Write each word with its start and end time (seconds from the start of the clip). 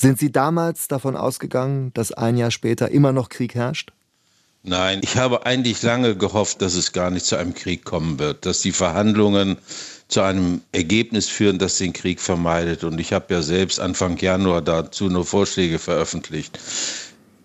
Sind 0.00 0.18
Sie 0.18 0.32
damals 0.32 0.88
davon 0.88 1.14
ausgegangen, 1.14 1.92
dass 1.92 2.10
ein 2.10 2.38
Jahr 2.38 2.50
später 2.50 2.90
immer 2.90 3.12
noch 3.12 3.28
Krieg 3.28 3.54
herrscht? 3.54 3.92
Nein, 4.62 5.00
ich 5.02 5.18
habe 5.18 5.44
eigentlich 5.44 5.82
lange 5.82 6.16
gehofft, 6.16 6.62
dass 6.62 6.72
es 6.72 6.92
gar 6.92 7.10
nicht 7.10 7.26
zu 7.26 7.36
einem 7.36 7.52
Krieg 7.52 7.84
kommen 7.84 8.18
wird, 8.18 8.46
dass 8.46 8.62
die 8.62 8.72
Verhandlungen 8.72 9.58
zu 10.08 10.22
einem 10.22 10.62
Ergebnis 10.72 11.28
führen, 11.28 11.58
das 11.58 11.76
den 11.76 11.92
Krieg 11.92 12.18
vermeidet. 12.18 12.82
Und 12.82 12.98
ich 12.98 13.12
habe 13.12 13.34
ja 13.34 13.42
selbst 13.42 13.78
Anfang 13.78 14.16
Januar 14.16 14.62
dazu 14.62 15.10
nur 15.10 15.26
Vorschläge 15.26 15.78
veröffentlicht. 15.78 16.58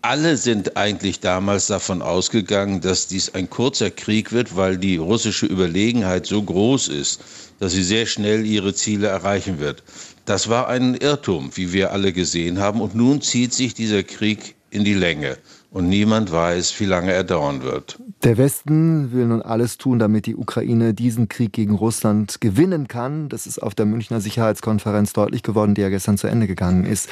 Alle 0.01 0.37
sind 0.37 0.77
eigentlich 0.77 1.19
damals 1.19 1.67
davon 1.67 2.01
ausgegangen, 2.01 2.79
dass 2.79 3.07
dies 3.07 3.35
ein 3.35 3.49
kurzer 3.49 3.91
Krieg 3.91 4.31
wird, 4.31 4.55
weil 4.55 4.77
die 4.77 4.95
russische 4.95 5.45
Überlegenheit 5.45 6.25
so 6.25 6.41
groß 6.41 6.87
ist, 6.87 7.19
dass 7.59 7.73
sie 7.73 7.83
sehr 7.83 8.05
schnell 8.05 8.45
ihre 8.45 8.73
Ziele 8.73 9.07
erreichen 9.07 9.59
wird. 9.59 9.83
Das 10.25 10.49
war 10.49 10.67
ein 10.67 10.95
Irrtum, 10.95 11.51
wie 11.55 11.71
wir 11.71 11.91
alle 11.91 12.11
gesehen 12.11 12.59
haben. 12.59 12.81
Und 12.81 12.95
nun 12.95 13.21
zieht 13.21 13.53
sich 13.53 13.73
dieser 13.75 14.03
Krieg 14.03 14.55
in 14.71 14.83
die 14.83 14.93
Länge 14.95 15.37
und 15.71 15.87
niemand 15.87 16.31
weiß, 16.31 16.79
wie 16.79 16.85
lange 16.85 17.11
er 17.11 17.23
dauern 17.23 17.61
wird. 17.63 17.99
Der 18.23 18.37
Westen 18.37 19.11
will 19.11 19.25
nun 19.27 19.41
alles 19.41 19.77
tun, 19.77 19.99
damit 19.99 20.25
die 20.25 20.35
Ukraine 20.35 20.93
diesen 20.93 21.29
Krieg 21.29 21.53
gegen 21.53 21.75
Russland 21.75 22.41
gewinnen 22.41 22.87
kann. 22.87 23.29
Das 23.29 23.45
ist 23.45 23.61
auf 23.61 23.75
der 23.75 23.85
Münchner 23.85 24.19
Sicherheitskonferenz 24.19 25.13
deutlich 25.13 25.43
geworden, 25.43 25.75
die 25.75 25.81
ja 25.81 25.89
gestern 25.89 26.17
zu 26.17 26.27
Ende 26.27 26.47
gegangen 26.47 26.85
ist. 26.85 27.07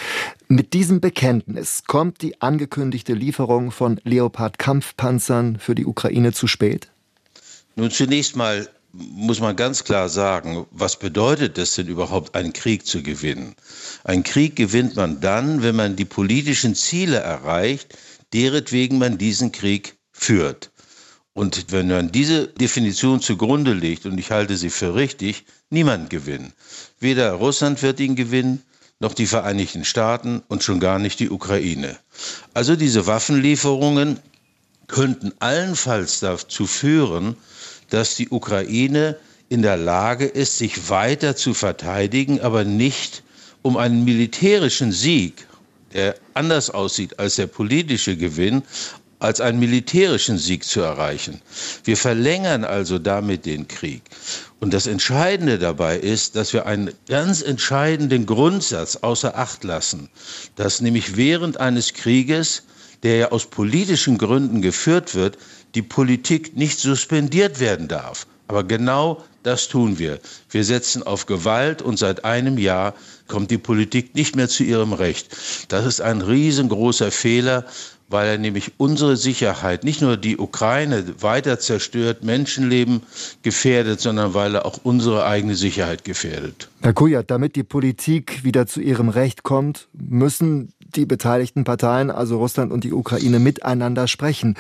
Mit 0.48 0.74
diesem 0.74 1.00
Bekenntnis 1.00 1.84
kommt 1.86 2.22
die 2.22 2.42
angekündigte 2.42 3.14
Lieferung 3.14 3.72
von 3.72 4.00
Leopard-Kampfpanzern 4.04 5.58
für 5.60 5.76
die 5.76 5.86
Ukraine 5.86 6.34
zu 6.34 6.48
spät? 6.48 6.90
Nun 7.76 7.92
zunächst 7.92 8.36
mal 8.36 8.68
muss 8.94 9.40
man 9.40 9.56
ganz 9.56 9.84
klar 9.84 10.08
sagen, 10.08 10.68
was 10.72 10.98
bedeutet 10.98 11.58
es 11.58 11.76
denn 11.76 11.88
überhaupt, 11.88 12.36
einen 12.36 12.54
Krieg 12.54 12.86
zu 12.86 13.02
gewinnen? 13.02 13.56
Einen 14.04 14.24
Krieg 14.24 14.56
gewinnt 14.56 14.96
man 14.96 15.20
dann, 15.20 15.64
wenn 15.64 15.76
man 15.76 15.96
die 15.96 16.06
politischen 16.06 16.76
Ziele 16.76 17.18
erreicht, 17.18 17.98
deretwegen 18.34 19.00
man 19.00 19.18
diesen 19.18 19.52
Krieg 19.52 19.96
führt. 20.12 20.72
Und 21.34 21.72
wenn 21.72 21.88
man 21.88 22.12
diese 22.12 22.48
Definition 22.48 23.20
zugrunde 23.20 23.74
legt, 23.74 24.06
und 24.06 24.20
ich 24.20 24.30
halte 24.30 24.56
sie 24.56 24.70
für 24.70 24.94
richtig, 24.94 25.46
niemand 25.72 26.12
gewinnen. 26.12 26.54
Weder 27.00 27.32
Russland 27.34 27.82
wird 27.82 28.00
ihn 28.00 28.16
gewinnen, 28.16 28.62
noch 29.00 29.16
die 29.16 29.26
Vereinigten 29.26 29.86
Staaten 29.86 30.44
und 30.48 30.64
schon 30.64 30.80
gar 30.80 31.00
nicht 31.00 31.20
die 31.20 31.32
Ukraine. 31.32 31.98
Also 32.54 32.76
diese 32.76 33.08
Waffenlieferungen 33.08 34.20
könnten 34.88 35.34
allenfalls 35.40 36.20
dazu 36.20 36.68
führen, 36.68 37.36
dass 37.94 38.16
die 38.16 38.30
Ukraine 38.30 39.18
in 39.50 39.62
der 39.62 39.78
Lage 39.78 40.26
ist, 40.26 40.58
sich 40.58 40.90
weiter 40.90 41.36
zu 41.36 41.54
verteidigen, 41.54 42.42
aber 42.42 42.64
nicht 42.64 43.22
um 43.62 43.78
einen 43.78 44.04
militärischen 44.04 44.92
Sieg 44.92 45.48
der 45.94 46.16
anders 46.34 46.72
aussieht 46.72 47.20
als 47.20 47.36
der 47.36 47.46
politische 47.46 48.18
Gewinn, 48.18 48.64
als 49.20 49.40
einen 49.40 49.60
militärischen 49.60 50.38
Sieg 50.38 50.64
zu 50.66 50.82
erreichen. 50.82 51.42
Wir 51.84 51.96
verlängern 51.96 52.64
also 52.66 53.00
damit 53.00 53.46
den 53.46 53.68
Krieg. 53.68 54.02
Und 54.60 54.74
das 54.74 54.88
Entscheidende 54.88 55.60
dabei 55.60 55.98
ist, 55.98 56.36
dass 56.36 56.52
wir 56.52 56.66
einen 56.66 56.92
ganz 57.08 57.42
entscheidenden 57.42 58.26
Grundsatz 58.26 58.98
außer 58.98 59.38
Acht 59.38 59.64
lassen, 59.64 60.10
dass 60.56 60.82
nämlich 60.82 61.16
während 61.16 61.60
eines 61.60 61.94
Krieges, 61.94 62.64
der 63.04 63.16
ja 63.18 63.32
aus 63.32 63.46
politischen 63.46 64.18
Gründen 64.18 64.62
geführt 64.62 65.14
wird, 65.14 65.38
die 65.76 65.82
Politik 65.82 66.56
nicht 66.56 66.80
suspendiert 66.80 67.60
werden 67.60 67.88
darf. 67.88 68.26
Aber 68.54 68.64
genau 68.64 69.24
das 69.42 69.68
tun 69.68 69.98
wir. 69.98 70.20
Wir 70.52 70.64
setzen 70.64 71.02
auf 71.02 71.26
Gewalt 71.26 71.82
und 71.82 71.98
seit 71.98 72.24
einem 72.24 72.60
Jahr 72.60 72.94
kommt 73.28 73.50
die 73.50 73.58
Politik 73.58 74.14
nicht 74.14 74.36
mehr 74.36 74.48
zu 74.48 74.64
ihrem 74.64 74.94
Recht. 74.94 75.36
Das 75.70 75.88
ist 75.88 76.02
ein 76.02 76.22
riesengroßer 76.22 77.10
Fehler, 77.10 77.66
weil 78.10 78.28
er 78.28 78.38
nämlich 78.38 78.74
unsere 78.78 79.18
Sicherheit, 79.18 79.84
nicht 79.84 80.04
nur 80.04 80.18
die 80.18 80.38
Ukraine 80.38 81.04
weiter 81.20 81.58
zerstört, 81.58 82.24
Menschenleben 82.24 83.02
gefährdet, 83.42 84.02
sondern 84.02 84.36
weil 84.36 84.54
er 84.54 84.68
auch 84.68 84.82
unsere 84.84 85.26
eigene 85.26 85.56
Sicherheit 85.56 86.04
gefährdet. 86.04 86.70
Herr 86.84 86.94
Kujat, 86.94 87.32
damit 87.32 87.56
die 87.56 87.64
Politik 87.64 88.44
wieder 88.44 88.68
zu 88.68 88.82
ihrem 88.82 89.10
Recht 89.10 89.42
kommt, 89.42 89.88
müssen 89.94 90.74
die 90.96 91.08
beteiligten 91.08 91.64
Parteien, 91.64 92.12
also 92.12 92.38
Russland 92.38 92.72
und 92.72 92.84
die 92.84 92.94
Ukraine, 92.94 93.40
miteinander 93.40 94.08
sprechen. 94.08 94.58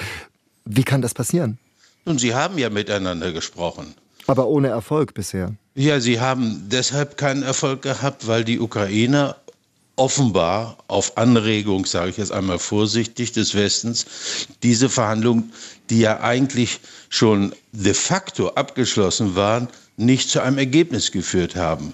Wie 0.66 0.84
kann 0.84 1.04
das 1.04 1.14
passieren? 1.14 1.60
Nun, 2.06 2.18
Sie 2.18 2.34
haben 2.34 2.58
ja 2.58 2.70
miteinander 2.70 3.32
gesprochen. 3.32 3.96
Aber 4.28 4.48
ohne 4.48 4.70
Erfolg 4.70 5.14
bisher. 5.14 5.54
Ja, 5.76 6.00
sie 6.00 6.20
haben 6.20 6.68
deshalb 6.70 7.18
keinen 7.18 7.44
Erfolg 7.44 7.82
gehabt, 7.82 8.28
weil 8.28 8.44
die 8.44 8.60
Ukrainer 8.60 9.36
offenbar 9.96 10.78
auf 10.88 11.18
Anregung, 11.18 11.86
sage 11.86 12.10
ich 12.10 12.18
jetzt 12.18 12.32
einmal 12.32 12.60
vorsichtig, 12.60 13.32
des 13.32 13.54
Westens, 13.56 14.06
diese 14.64 14.90
Verhandlungen, 14.90 15.52
die 15.90 16.00
ja 16.00 16.20
eigentlich 16.22 16.80
schon 17.10 17.54
de 17.72 17.94
facto 17.94 18.50
abgeschlossen 18.50 19.36
waren, 19.36 19.68
nicht 19.98 20.30
zu 20.30 20.42
einem 20.42 20.58
Ergebnis 20.58 21.12
geführt 21.12 21.56
haben. 21.56 21.94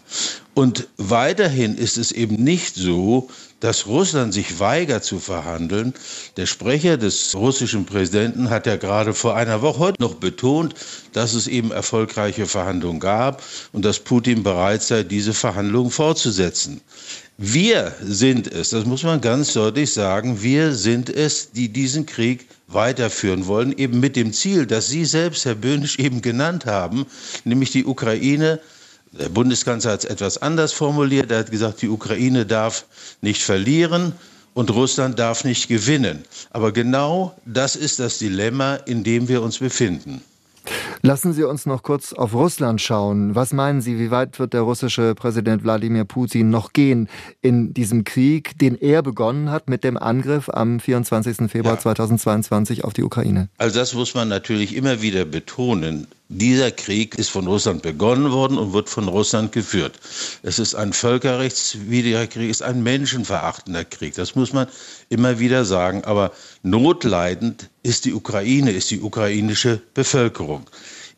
Und 0.59 0.89
weiterhin 0.97 1.77
ist 1.77 1.97
es 1.97 2.11
eben 2.11 2.35
nicht 2.43 2.75
so, 2.75 3.29
dass 3.61 3.87
Russland 3.87 4.33
sich 4.33 4.59
weigert 4.59 5.05
zu 5.05 5.17
verhandeln. 5.17 5.93
Der 6.35 6.47
Sprecher 6.47 6.97
des 6.97 7.33
russischen 7.33 7.85
Präsidenten 7.85 8.49
hat 8.49 8.65
ja 8.65 8.75
gerade 8.75 9.13
vor 9.13 9.37
einer 9.37 9.61
Woche 9.61 9.93
noch 9.99 10.15
betont, 10.15 10.75
dass 11.13 11.33
es 11.33 11.47
eben 11.47 11.71
erfolgreiche 11.71 12.45
Verhandlungen 12.45 12.99
gab 12.99 13.41
und 13.71 13.85
dass 13.85 13.99
Putin 14.01 14.43
bereit 14.43 14.81
sei, 14.81 15.03
diese 15.03 15.33
Verhandlungen 15.33 15.91
fortzusetzen. 15.91 16.81
Wir 17.37 17.95
sind 18.03 18.51
es, 18.51 18.71
das 18.71 18.83
muss 18.83 19.03
man 19.03 19.21
ganz 19.21 19.53
deutlich 19.53 19.93
sagen, 19.93 20.43
wir 20.43 20.73
sind 20.75 21.09
es, 21.09 21.51
die 21.51 21.69
diesen 21.69 22.05
Krieg 22.05 22.45
weiterführen 22.67 23.47
wollen, 23.47 23.71
eben 23.77 24.01
mit 24.01 24.17
dem 24.17 24.33
Ziel, 24.33 24.65
das 24.65 24.89
Sie 24.89 25.05
selbst, 25.05 25.45
Herr 25.45 25.55
Böhnisch, 25.55 25.99
eben 25.99 26.21
genannt 26.21 26.65
haben, 26.65 27.05
nämlich 27.45 27.71
die 27.71 27.85
Ukraine 27.85 28.59
der 29.11 29.29
Bundeskanzler 29.29 29.93
hat 29.93 30.03
es 30.03 30.09
etwas 30.09 30.37
anders 30.37 30.73
formuliert. 30.73 31.31
Er 31.31 31.39
hat 31.39 31.51
gesagt, 31.51 31.81
die 31.81 31.89
Ukraine 31.89 32.45
darf 32.45 32.85
nicht 33.21 33.41
verlieren 33.41 34.13
und 34.53 34.71
Russland 34.71 35.17
darf 35.17 35.43
nicht 35.43 35.67
gewinnen. 35.67 36.23
Aber 36.51 36.71
genau 36.71 37.35
das 37.45 37.75
ist 37.75 37.99
das 37.99 38.19
Dilemma, 38.19 38.75
in 38.75 39.03
dem 39.03 39.27
wir 39.27 39.41
uns 39.41 39.59
befinden. 39.59 40.21
Lassen 41.01 41.33
Sie 41.33 41.43
uns 41.43 41.65
noch 41.65 41.83
kurz 41.83 42.13
auf 42.13 42.33
Russland 42.33 42.81
schauen. 42.81 43.33
Was 43.33 43.53
meinen 43.53 43.81
Sie, 43.81 43.97
wie 43.97 44.11
weit 44.11 44.37
wird 44.39 44.53
der 44.53 44.61
russische 44.61 45.15
Präsident 45.15 45.63
Wladimir 45.63 46.03
Putin 46.03 46.49
noch 46.49 46.73
gehen 46.73 47.07
in 47.41 47.73
diesem 47.73 48.03
Krieg, 48.03 48.57
den 48.59 48.75
er 48.75 49.01
begonnen 49.01 49.49
hat 49.49 49.69
mit 49.69 49.83
dem 49.83 49.97
Angriff 49.97 50.49
am 50.49 50.79
24. 50.79 51.49
Februar 51.49 51.75
ja. 51.75 51.79
2022 51.79 52.83
auf 52.83 52.93
die 52.93 53.03
Ukraine? 53.03 53.49
Also 53.57 53.79
das 53.79 53.93
muss 53.93 54.13
man 54.13 54.27
natürlich 54.27 54.75
immer 54.75 55.01
wieder 55.01 55.25
betonen. 55.25 56.07
Dieser 56.31 56.69
Krieg 56.69 57.15
ist 57.15 57.31
von 57.31 57.47
Russland 57.47 57.81
begonnen 57.81 58.31
worden 58.31 58.59
und 58.59 58.71
wird 58.71 58.87
von 58.87 59.07
Russland 59.07 59.51
geführt. 59.51 59.99
Es 60.43 60.59
ist 60.59 60.75
ein 60.75 60.93
völkerrechtswidriger 60.93 62.27
Krieg, 62.27 62.51
es 62.51 62.57
ist 62.57 62.61
ein 62.61 62.83
menschenverachtender 62.83 63.83
Krieg. 63.83 64.13
Das 64.13 64.35
muss 64.35 64.53
man 64.53 64.67
immer 65.09 65.39
wieder 65.39 65.65
sagen. 65.65 66.03
Aber 66.03 66.31
notleidend 66.61 67.71
ist 67.81 68.05
die 68.05 68.13
Ukraine, 68.13 68.69
ist 68.71 68.91
die 68.91 69.01
ukrainische 69.01 69.81
Bevölkerung. 69.95 70.69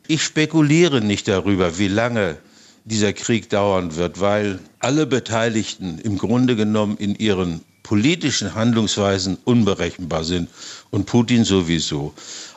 Ich 0.07 0.23
spekuliere 0.23 1.01
nicht 1.01 1.27
darüber, 1.27 1.77
wie 1.77 1.89
lange 1.89 2.37
dieser 2.85 3.11
Krieg 3.11 3.49
dauern 3.49 3.97
wird, 3.97 4.21
weil 4.21 4.59
alle 4.79 5.05
Beteiligten 5.05 5.99
im 5.99 6.17
Grunde 6.17 6.55
genommen 6.55 6.95
in 6.95 7.15
ihren 7.15 7.59
politischen 7.83 8.55
Handlungsweisen 8.55 9.37
unberechenbar 9.45 10.23
sind 10.23 10.49
und 10.91 11.05
Putin 11.05 11.43
sowieso. 11.43 12.13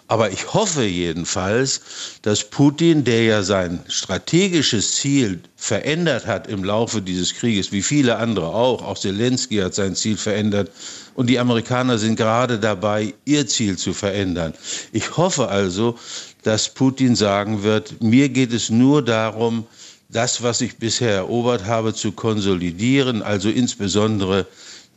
Aber 0.07 0.31
ich 0.31 0.53
hoffe 0.53 0.85
jedenfalls, 0.85 1.81
dass 2.21 2.45
Putin, 2.51 3.05
der 3.05 3.25
ja 3.25 3.43
sein 3.43 3.81
strategisches 3.89 4.97
Ziel 4.97 5.41
verändert 5.57 6.27
hat 6.27 6.47
im 6.47 6.63
Laufe 6.63 7.01
dieses 7.01 7.35
Krieges, 7.35 7.73
wie 7.73 7.81
viele 7.81 8.17
andere 8.19 8.49
auch, 8.49 8.83
auch 8.83 8.99
Zelensky 8.99 9.57
hat 9.57 9.75
sein 9.75 9.97
Ziel 9.97 10.19
verändert 10.19 10.71
und 11.15 11.29
die 11.29 11.39
Amerikaner 11.39 11.97
sind 11.97 12.17
gerade 12.17 12.59
dabei, 12.59 13.15
ihr 13.25 13.47
Ziel 13.47 13.79
zu 13.79 13.95
verändern. 13.95 14.53
Ich 14.93 15.17
hoffe 15.17 15.49
also, 15.49 15.99
dass 16.43 16.69
Putin 16.69 17.17
sagen 17.17 17.63
wird, 17.63 18.03
mir 18.03 18.29
geht 18.29 18.53
es 18.53 18.69
nur 18.69 19.03
darum, 19.03 19.67
das, 20.11 20.43
was 20.43 20.61
ich 20.61 20.77
bisher 20.77 21.15
erobert 21.15 21.65
habe, 21.65 21.95
zu 21.95 22.13
konsolidieren, 22.13 23.23
also 23.23 23.49
insbesondere 23.49 24.47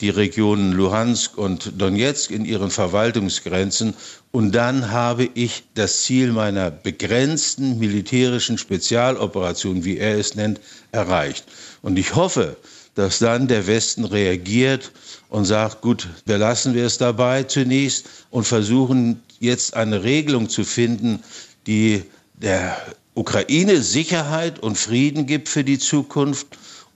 die 0.01 0.09
Regionen 0.09 0.73
Luhansk 0.73 1.37
und 1.37 1.73
Donetsk 1.81 2.31
in 2.31 2.45
ihren 2.45 2.69
Verwaltungsgrenzen. 2.69 3.93
Und 4.31 4.51
dann 4.53 4.91
habe 4.91 5.29
ich 5.33 5.63
das 5.73 6.03
Ziel 6.03 6.31
meiner 6.31 6.69
begrenzten 6.69 7.79
militärischen 7.79 8.57
Spezialoperation, 8.57 9.83
wie 9.83 9.97
er 9.97 10.17
es 10.17 10.35
nennt, 10.35 10.59
erreicht. 10.91 11.45
Und 11.81 11.97
ich 11.97 12.15
hoffe, 12.15 12.57
dass 12.95 13.19
dann 13.19 13.47
der 13.47 13.67
Westen 13.67 14.05
reagiert 14.05 14.91
und 15.29 15.45
sagt, 15.45 15.81
gut, 15.81 16.07
belassen 16.25 16.73
wir 16.73 16.85
es 16.85 16.97
dabei 16.97 17.43
zunächst 17.43 18.07
und 18.31 18.45
versuchen 18.45 19.21
jetzt 19.39 19.75
eine 19.75 20.03
Regelung 20.03 20.49
zu 20.49 20.63
finden, 20.63 21.19
die 21.67 22.03
der 22.33 22.77
Ukraine 23.13 23.81
Sicherheit 23.81 24.59
und 24.59 24.77
Frieden 24.77 25.25
gibt 25.25 25.49
für 25.49 25.63
die 25.63 25.79
Zukunft 25.79 26.47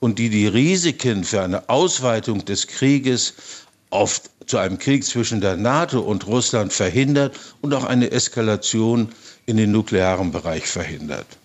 und 0.02 0.18
die 0.18 0.30
die 0.30 0.48
Risiken 0.48 1.24
für 1.24 1.44
eine 1.44 1.70
Ausweitung 1.70 2.44
des 2.44 2.68
Krieges 2.68 3.36
oft 3.92 4.30
zu 4.48 4.58
einem 4.58 4.80
Krieg 4.80 5.06
zwischen 5.06 5.40
der 5.42 5.56
NATO 5.56 6.00
und 6.00 6.26
Russland 6.28 6.74
verhindert 6.74 7.40
und 7.62 7.74
auch 7.74 7.86
eine 7.86 8.12
Eskalation 8.12 9.10
in 9.46 9.58
den 9.58 9.72
nuklearen 9.72 10.32
Bereich 10.32 10.66
verhindert. 10.66 11.40